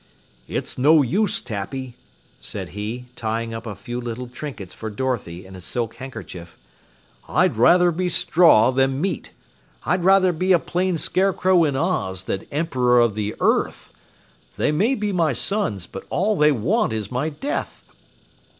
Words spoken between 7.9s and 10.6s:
be straw than meat. I'd rather be a